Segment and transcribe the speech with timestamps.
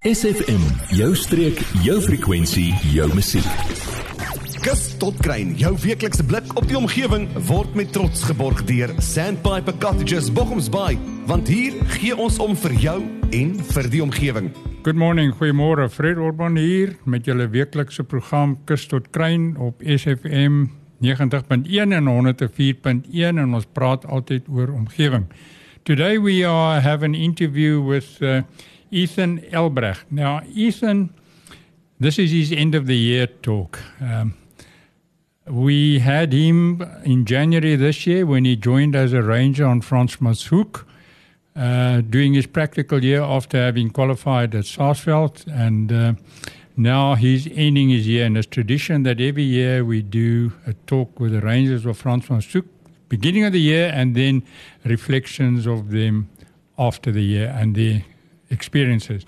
[0.00, 0.62] SFM,
[0.96, 3.48] jou streek, jou frekwensie, jou musiek.
[4.64, 9.76] Kus tot kruin, jou weeklikse blik op die omgewing word met trots geborg deur Sandpiper
[9.76, 10.96] Cottages Bochumsbaai,
[11.28, 12.96] want hier gee ons om vir jou
[13.36, 14.48] en vir die omgewing.
[14.88, 15.90] Good morning, goeiemôre.
[15.92, 20.62] Fred Orban hier met julle weeklikse program Kus tot kruin op SFM
[21.04, 23.04] 90.1 en 104.1
[23.36, 25.28] en ons praat altyd oor omgewing.
[25.84, 28.40] Today we are have an interview with uh,
[28.90, 30.10] Ethan Elbrecht.
[30.10, 31.10] Now, Ethan,
[31.98, 33.78] this is his end of the year talk.
[34.00, 34.34] Um,
[35.46, 40.84] we had him in January this year when he joined as a ranger on Fransmanshoek,
[41.56, 45.46] uh, doing his practical year after having qualified at Saasveld.
[45.48, 46.12] And uh,
[46.76, 48.26] now he's ending his year.
[48.26, 52.66] And it's tradition that every year we do a talk with the rangers of Fransmanshoek,
[53.08, 54.42] beginning of the year, and then
[54.84, 56.28] reflections of them
[56.78, 58.04] after the year and their
[58.50, 59.24] experiences.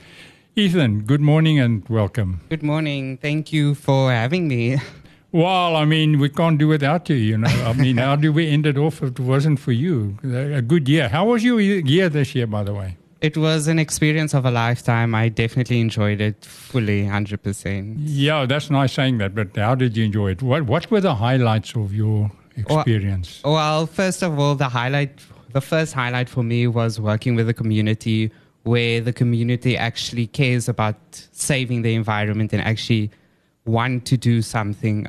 [0.55, 2.41] Ethan, good morning and welcome.
[2.51, 3.17] Good morning.
[3.17, 4.79] Thank you for having me.
[5.34, 7.48] Well, I mean, we can't do without you, you know.
[7.48, 10.19] I mean, how do we end it off if it wasn't for you?
[10.23, 11.09] A good year.
[11.09, 12.98] How was your year this year, by the way?
[13.23, 15.14] It was an experience of a lifetime.
[15.14, 17.95] I definitely enjoyed it fully, 100%.
[18.01, 20.42] Yeah, that's nice saying that, but how did you enjoy it?
[20.42, 23.41] What, what were the highlights of your experience?
[23.42, 25.19] Well, well, first of all, the highlight,
[25.53, 28.31] the first highlight for me was working with the community
[28.64, 30.96] where the community actually cares about
[31.32, 33.10] saving the environment and actually
[33.64, 35.06] want to do something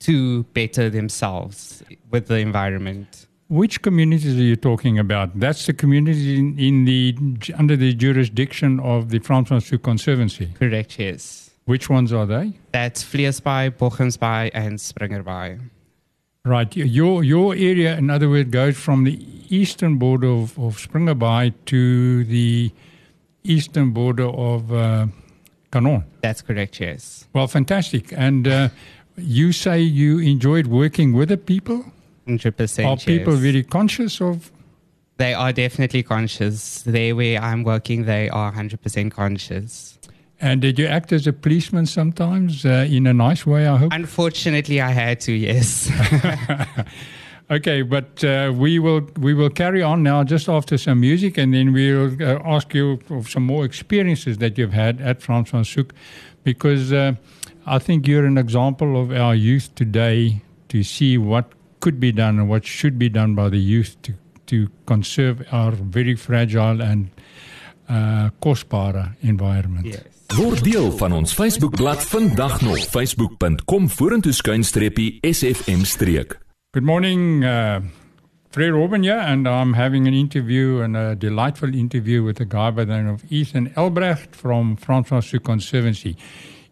[0.00, 3.26] to better themselves with the environment.
[3.48, 5.38] Which communities are you talking about?
[5.38, 7.16] That's the communities in, in the
[7.56, 10.50] under the jurisdiction of the Fransmanshoek Conservancy.
[10.58, 11.50] Correct, yes.
[11.64, 12.54] Which ones are they?
[12.72, 15.60] That's Vleesbaai, Boggomsbaai, and Springerbaai.
[16.44, 16.76] Right.
[16.76, 22.24] Your your area, in other words, goes from the eastern border of, of Springerbaai to
[22.24, 22.72] the
[23.52, 25.06] eastern border of uh,
[25.72, 26.04] Canon.
[26.20, 27.26] That's correct, yes.
[27.32, 28.12] Well, fantastic.
[28.12, 28.68] And uh,
[29.16, 31.84] you say you enjoyed working with the people?
[32.26, 32.86] 100%.
[32.86, 33.42] Are people yes.
[33.42, 34.50] very conscious of?
[35.18, 36.82] They are definitely conscious.
[36.82, 39.98] There where I'm working, they are 100% conscious.
[40.38, 43.92] And did you act as a policeman sometimes uh, in a nice way, I hope?
[43.92, 45.90] Unfortunately, I had to, yes.
[47.50, 51.54] okay, but uh, we will we will carry on now just after some music, and
[51.54, 55.64] then we'll uh, ask you of some more experiences that you've had at Frans van
[55.64, 55.90] Soek,
[56.44, 57.12] because uh,
[57.66, 62.38] I think you're an example of our youth today to see what could be done
[62.38, 64.12] and what should be done by the youth to
[64.46, 67.10] to conserve our very fragile and
[67.88, 69.86] uh, kostbare environment.
[69.86, 70.02] yes.
[70.34, 76.45] Word deel van ons Facebookblad vandag nog facebook.com vorentoe skuinstreepie SFM streek.
[76.76, 77.80] Good morning, uh,
[78.50, 82.70] Fred Robin here, and I'm having an interview and a delightful interview with a guy
[82.70, 86.18] by the name of Ethan Elbrecht from Fransmanshoek Conservancy.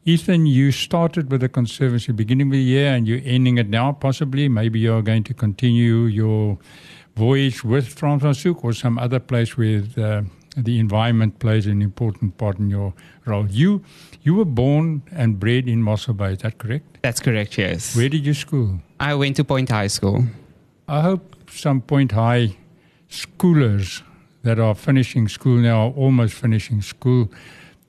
[0.04, 3.93] Ethan, you started with the Conservancy beginning of the year and you're ending it now,
[3.93, 4.47] possibly.
[4.47, 6.59] Maybe you're going to continue your
[7.16, 10.20] voyage with Fransmanshoek or some other place with uh,
[10.56, 12.94] the environment plays an important part in your
[13.26, 13.47] role.
[13.48, 13.82] You,
[14.22, 16.98] you were born and bred in Mossel Bay, is that correct?
[17.03, 17.97] That's correct, yes.
[17.97, 18.81] Where did you school?
[19.00, 20.25] I went to Point High School.
[20.88, 22.56] I hope some Point High
[23.09, 24.03] schoolers
[24.43, 27.31] that are finishing school now, or almost finishing school,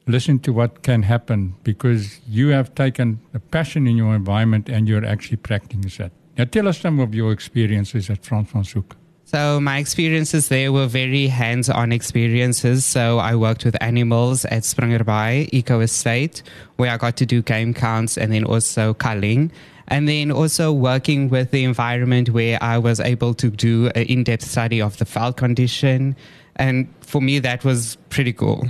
[0.08, 4.88] listen to what can happen because you have taken a passion in your environment and
[4.88, 6.12] you're actually practicing that.
[6.38, 8.92] Now, tell us some of your experiences at Fransmanshoek.
[9.28, 12.86] So my experiences there were very hands-on experiences.
[12.86, 16.44] So I worked with animals at Springerbaai Eco Estate,
[16.78, 19.52] where I got to do game counts and then also culling.
[19.88, 24.44] And then also working with the environment where I was able to do an in-depth
[24.44, 26.16] study of the foul condition.
[26.56, 28.68] And for me, that was pretty cool.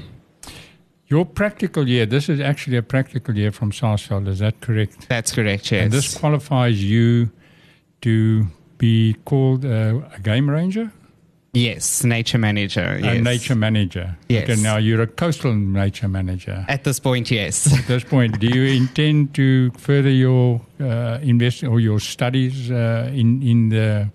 [1.07, 5.07] Your practical year, this is actually a practical year from Saasveld, is that correct?
[5.07, 5.83] That's correct, yes.
[5.83, 7.29] And this qualifies you
[8.01, 10.91] to be called a, a game ranger?
[11.53, 12.99] yes, nature manager.
[13.01, 13.15] Yes.
[13.17, 14.17] A nature manager.
[14.27, 14.43] Yes.
[14.43, 16.65] Okay, now you're a coastal nature manager.
[16.67, 17.65] At this point, yes.
[17.79, 23.09] At this point, do you intend to further your uh, invest or your studies uh,
[23.13, 24.09] in in the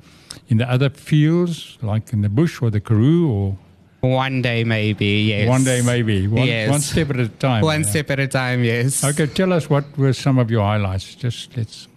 [0.48, 3.56] in the other fields, like in the bush or the Karoo, or
[4.00, 5.48] One day, maybe, yes.
[5.48, 6.70] one day maybe one, Yes.
[6.70, 7.62] one step at a time?
[7.62, 7.90] One yeah.
[7.90, 9.04] step at a time, yes.
[9.04, 11.14] Okay, tell us what were some of your highlights.
[11.14, 11.88] Just let's.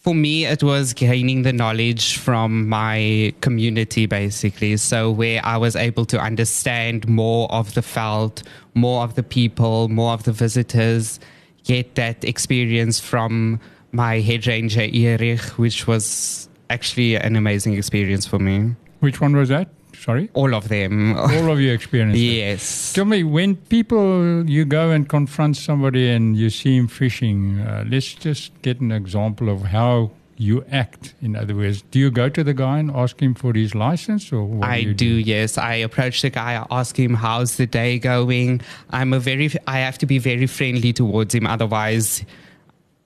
[0.00, 4.78] For me, it was gaining the knowledge from my community, basically.
[4.78, 8.42] So, where I was able to understand more of the veld,
[8.72, 11.20] more of the people, more of the visitors,
[11.64, 13.60] get that experience from
[13.92, 18.74] my head ranger, Erich, which was actually an amazing experience for me.
[19.00, 19.68] Which one was that?
[20.00, 20.30] Sorry?
[20.32, 21.16] All of them.
[21.18, 22.22] All of your experiences.
[22.22, 22.92] yes.
[22.94, 27.84] Tell me, when people, you go and confront somebody and you see him fishing, uh,
[27.86, 31.14] let's just get an example of how you act.
[31.20, 34.32] In other words, do you go to the guy and ask him for his license
[34.32, 35.58] or what I do do, yes.
[35.58, 38.62] I approach the guy, I ask him how's the day going.
[38.88, 42.24] I'm a very, I have to be very friendly towards him, otherwise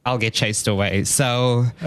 [0.06, 1.02] I'll get chased away.
[1.04, 1.64] So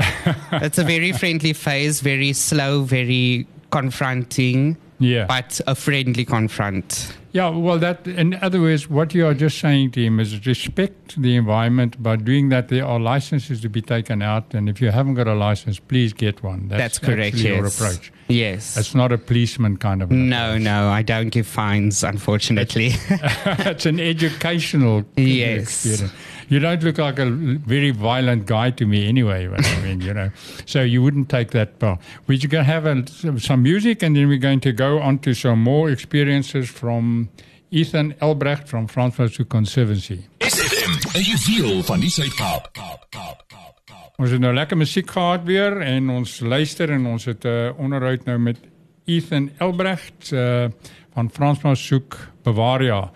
[0.51, 5.25] it's a very friendly phase, very slow, very confronting, Yeah.
[5.25, 7.15] but a friendly confront.
[7.31, 11.21] Yeah, well, that, in other words, what you are just saying to him is respect
[11.21, 12.01] the environment.
[12.01, 14.55] By doing that, there are licenses to be taken out.
[14.55, 16.67] And if you haven't got a license, please get one.
[16.67, 17.43] That's, correct, yes.
[17.43, 18.11] your approach.
[18.27, 18.75] Yes.
[18.75, 22.91] It's not a policeman kind of no, no, I don't give fines, unfortunately.
[23.09, 25.85] it's an educational Yes.
[25.85, 26.13] experience.
[26.49, 29.47] You don't look like a very violent guy to me anyway.
[29.47, 30.31] But I mean, you know,
[30.65, 31.99] so you wouldn't take that part.
[32.25, 35.33] We're going to have a, some music and then we're going to go on to
[35.33, 37.29] some more experiences from
[37.71, 40.23] Ethan Elbrecht from Francis Conservancy.
[40.39, 42.71] SFM, 'n juweel van die Suid-Kaap.
[42.71, 44.13] Kaap, Kaap, Kaap, Kaap.
[44.17, 47.79] Ons het nou lekker musiek gehad weer en ons luister en ons het 'n uh,
[47.79, 48.57] onderhoud nou met
[49.05, 50.65] Ethan Elbrecht uh,
[51.13, 53.11] van Fransman soek Bavaria.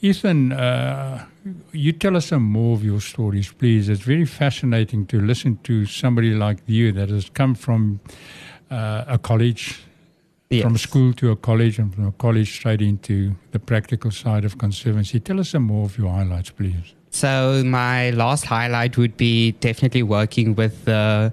[0.00, 1.20] Ethan, uh,
[1.72, 3.88] you tell us some more of your stories, please.
[3.88, 8.00] It's very fascinating to listen to somebody like you that has come from
[8.70, 9.80] uh, a college,
[10.50, 10.62] Yes.
[10.62, 14.56] from school to a college, and from a college straight into the practical side of
[14.58, 15.20] conservancy.
[15.20, 16.94] Tell us some more of your highlights, please.
[17.10, 21.32] So my last highlight would be definitely working with the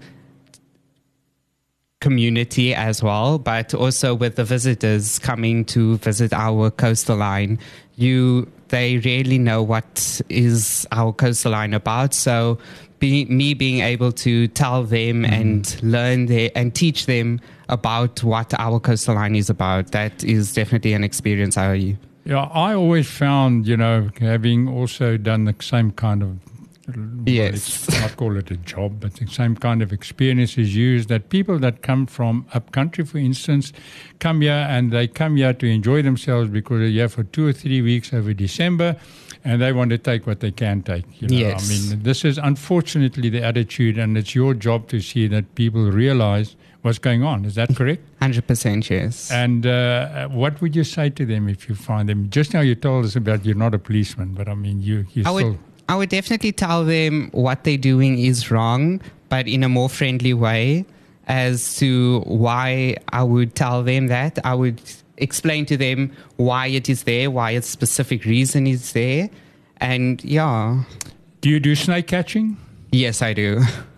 [2.02, 7.58] community as well, but also with the visitors coming to visit our coastal line.
[7.96, 12.14] You they really know what is our coastline about.
[12.14, 12.58] So
[13.00, 15.34] be, me being able to tell them mm-hmm.
[15.34, 17.40] and learn their, and teach them
[17.70, 23.10] about what our coastline is about, that is definitely an experience I Yeah, I always
[23.10, 26.40] found, you know, having also done the same kind of,
[27.26, 27.88] Yes.
[27.90, 31.30] let's not call it a job, but the same kind of experience is used that
[31.30, 33.74] people that come from up country, for instance,
[34.20, 37.54] come here and they come here to enjoy themselves because they're here for two or
[37.54, 38.96] three weeks over December
[39.44, 41.06] and they want to take what they can take.
[41.22, 41.70] You know, Yes.
[41.70, 45.92] I mean, this is unfortunately the attitude and it's your job to see that people
[45.92, 47.46] realize what's going on.
[47.46, 48.04] Is that correct?
[48.22, 49.32] 100% yes.
[49.32, 52.30] And uh, what would you say to them if you find them?
[52.30, 55.24] Just now you told us about you're not a policeman, but I mean, you, you
[55.26, 55.50] I still.
[55.52, 59.90] would, I would definitely tell them what they're doing is wrong, but in a more
[59.90, 60.86] friendly way.
[61.28, 64.80] As to why I would tell them that, I would
[65.18, 69.30] explain to them why it is there, why its specific reason is there,
[69.78, 70.84] and yeah,
[71.42, 72.58] Do you do snake catching?
[72.92, 73.62] yes, I do.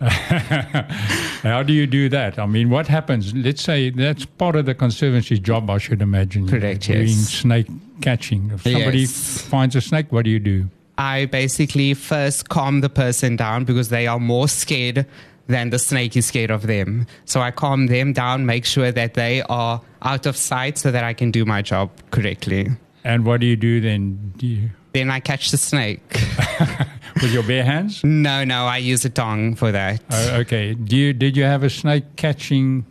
[1.42, 2.38] How do you do that?
[2.38, 3.34] I mean, what happens?
[3.34, 6.48] Let's say that's part of the conservancy's job, I should imagine.
[6.48, 7.28] Correct, Doing yes.
[7.28, 7.66] snake
[8.00, 8.50] catching.
[8.54, 9.40] If somebody Yes.
[9.42, 10.68] finds a snake, what do you do?
[10.98, 15.06] I basically first calm the person down because they are more scared
[15.46, 17.06] than the snake is scared of them.
[17.24, 21.04] So I calm them down, make sure that they are out of sight so that
[21.04, 22.68] I can do my job correctly.
[23.04, 24.34] And what do you do then?
[24.36, 26.02] Do you, Then I catch the snake.
[27.22, 28.02] with your bare hands?
[28.02, 30.02] No, no, I use a tongue for that.
[30.10, 30.74] Uh, okay.
[30.74, 32.84] Do you, did you have a snake catching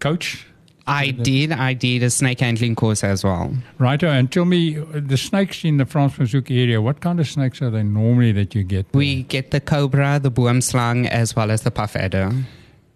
[0.00, 0.46] coach?
[0.88, 1.52] I did.
[1.52, 3.52] I did a snake handling course as well.
[3.78, 7.70] Righto, and tell me, the snakes in the Fransmanshoek area, what kind of snakes are
[7.70, 8.86] they normally that you get?
[8.92, 12.32] We get the cobra, the boomslang, as well as the puff adder.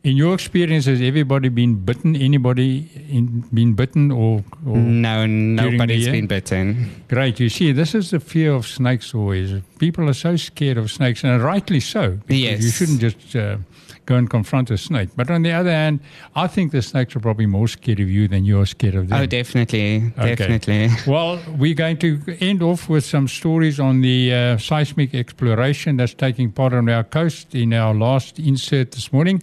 [0.05, 2.17] In your experience, has everybody been bitten?
[2.17, 6.91] Anybody in, been bitten or, or No, Nobody's been bitten.
[7.09, 7.39] Great.
[7.39, 9.63] You see, this is the fear of snakes always.
[9.79, 12.19] People are so scared of snakes, and rightly so.
[12.27, 12.63] because Yes.
[12.65, 13.59] You shouldn't just uh,
[14.07, 15.11] go and confront a snake.
[15.15, 16.01] But on the other hand,
[16.35, 19.21] I think the snakes are probably more scared of you than you're scared of them.
[19.21, 20.35] Oh, definitely, Okay.
[20.35, 20.89] definitely.
[21.07, 26.15] Well, we're going to end off with some stories on the uh, seismic exploration that's
[26.15, 29.41] taking part on our coast in our last insert this morning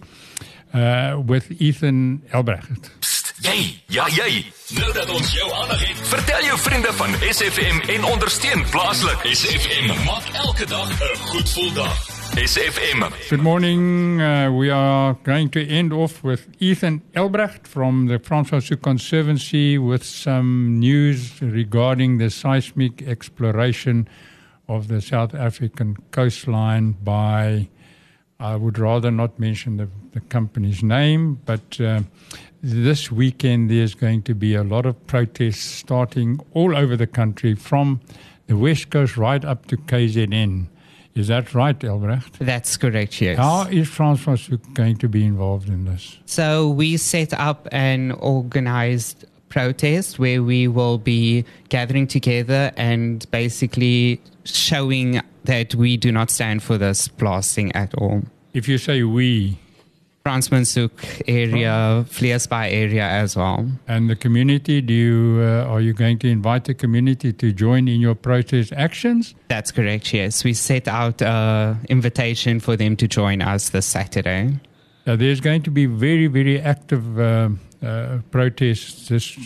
[0.74, 2.90] uh, with Ethan Elbrecht.
[2.98, 4.44] Psst, jy, ja jy.
[4.74, 9.26] Nou dat ons jou aandag het, vertel jou vriende van SFM en ondersteun plaaslik.
[9.32, 12.20] SFM maak elke dag 'n goed gevoel dag.
[12.36, 13.02] SFM.
[13.28, 14.20] Good morning.
[14.20, 20.04] Uh, we are going to end off with Ethan Elbrecht from the Fransmanshoek Conservancy with
[20.04, 24.08] some news regarding the seismic exploration
[24.68, 27.68] of the South African coastline by,
[28.40, 32.00] I would rather not mention the, the company's name, but uh,
[32.62, 37.54] this weekend there's going to be a lot of protests starting all over the country
[37.54, 38.00] from
[38.46, 40.66] the West Coast right up to KZN.
[41.14, 42.38] Is that right, Elbrecht?
[42.38, 43.36] That's correct, yes.
[43.36, 46.18] How is Fransmanshoek going to be involved in this?
[46.24, 54.20] So we set up an organized protest where we will be gathering together and basically
[54.44, 58.22] showing that we do not stand for this blasting at all.
[58.52, 59.58] If you say we
[60.24, 63.66] Fransmanshoek area, Vleesbaai area as well.
[63.88, 67.88] and the community, do you uh, are you going to invite the community to join
[67.88, 69.34] in your protest actions?
[69.48, 70.44] That's correct, yes.
[70.44, 74.60] We set out an invitation for them to join us this Saturday.
[75.06, 77.48] Uh, there's going to be very, very active uh,
[77.82, 79.38] uh, protests this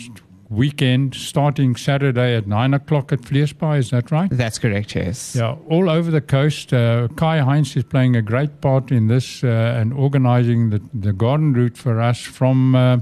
[0.55, 3.77] weekend, starting Saturday at nine o'clock at Vleesbaai.
[3.79, 4.29] Is that right?
[4.31, 5.35] That's correct, yes.
[5.35, 6.73] Yeah, all over the coast.
[6.73, 9.47] Uh, Kai Heinz is playing a great part in this uh,
[9.79, 12.97] and organizing the, the garden route for us from uh,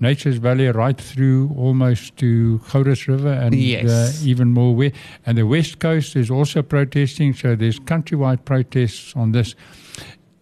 [0.00, 3.88] Nature's Valley right through almost to Gourits River and Yes.
[4.22, 4.74] uh, even more.
[4.74, 4.92] Where,
[5.24, 9.54] and the west coast is also protesting, so there's countrywide protests on this.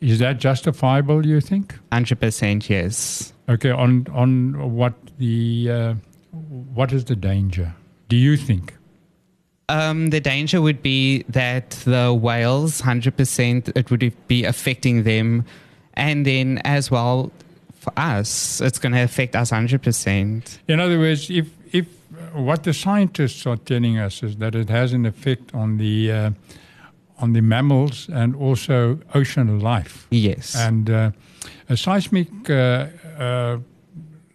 [0.01, 1.79] Is that justifiable, you think?
[1.93, 3.33] 100% yes.
[3.49, 5.95] Okay, on on what the uh,
[6.75, 7.75] what is the danger?
[8.09, 8.75] Do you think?
[9.69, 15.45] Um, the danger would be that the whales, 100%, it would be affecting them.
[15.95, 17.33] And then as well,
[17.75, 20.59] for us, it's going to affect us 100%.
[20.69, 21.87] In other words, if if
[22.35, 26.31] what the scientists are telling us is that it has an effect on the uh,
[27.19, 30.55] on the mammals and also ocean life, Yes.
[30.57, 31.11] and uh,
[31.69, 32.87] a seismic uh,
[33.19, 33.59] uh,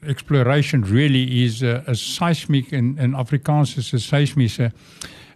[0.08, 4.72] exploration really is uh, a seismic in, in Afrikaans is a seismische,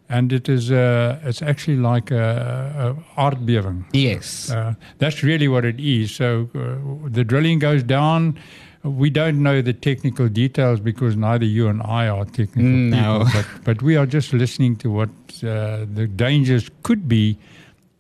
[0.10, 3.84] and it is uh, it's actually like a, a aardbewing.
[3.94, 4.52] yes.
[4.52, 6.14] Uh, that's really what it is.
[6.16, 8.38] So uh, the drilling goes down.
[8.84, 13.24] We don't know the technical details because neither you and I are technical No.
[13.26, 15.10] people, but, but we are just listening to what
[15.42, 17.38] uh, the dangers could be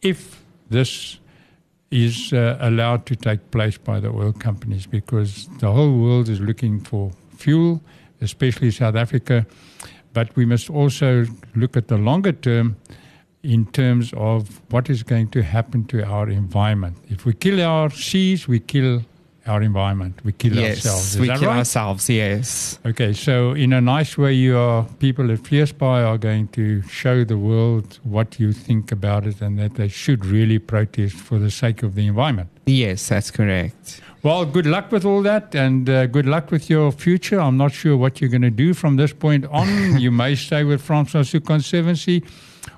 [0.02, 1.20] if this
[1.94, 6.40] is uh, allowed to take place by the oil companies because the whole world is
[6.40, 7.82] looking for fuel,
[8.20, 9.46] especially South Africa.
[10.14, 12.78] But we must also look at the longer term
[13.44, 16.98] in terms of what is going to happen to our environment.
[17.10, 19.04] If we kill our seas, we kill
[19.46, 20.78] our environment, we kill yes.
[20.78, 21.16] ourselves.
[21.16, 21.58] Is we kill right?
[21.58, 22.80] ourselves, yes.
[22.86, 27.24] Okay, so in a nice way, you are people at Vleesbaai are going to show
[27.24, 31.52] the world what you think about it, and that they should really protest for the
[31.52, 32.50] sake of the environment.
[32.66, 34.02] Yes, that's correct.
[34.24, 37.42] Well, good luck with all that, and uh, good luck with your future.
[37.42, 39.68] I'm not sure what you're going to do from this point on.
[40.00, 42.24] you may stay with Fransmanshoek Conservancy,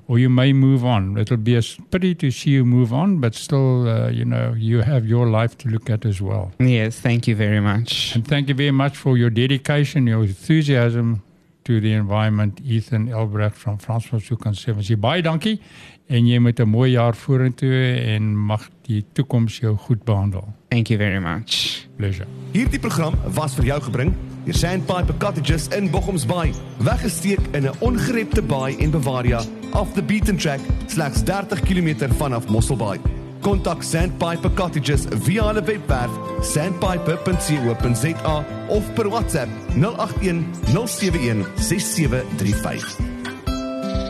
[0.07, 1.17] or you may move on.
[1.17, 4.81] It'll be a pity to see you move on, but still, uh, you know, you
[4.81, 6.51] have your life to look at as well.
[6.59, 8.15] Yes, thank you very much.
[8.15, 11.23] And thank you very much for your dedication, your enthusiasm
[11.65, 14.95] to the environment, Ethan Elbrecht from Francois Souk Conservancy.
[14.95, 15.59] Baie dankie
[16.07, 20.53] en jy moet 'n mooi jaar vorentoe en mag die toekoms jou goed behandel.
[20.69, 21.87] Thank you very much.
[21.97, 22.27] Pleasure.
[22.51, 24.13] Hierdie program was vir jou gebring
[24.45, 26.53] deur Sandpiper Cottages in Bochums Bay.
[26.77, 29.41] Weggesteek in 'n ongerepte baai en Bavaria
[29.75, 32.99] off the beaten track slegs 30 km vanaf Mosselbaai.
[33.41, 38.37] Kontak Sandpiper Cottages via hulle webwerf sandpiper.co.za
[38.69, 40.45] of per WhatsApp 081
[40.87, 42.95] 071 6735.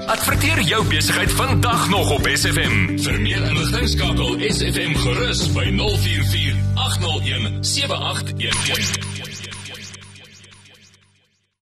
[0.08, 3.00] Adverteer jou besigheid vandag nog op SFM.
[3.02, 9.05] Vir meer inligting skakel SFM gerus by 044 801 7811.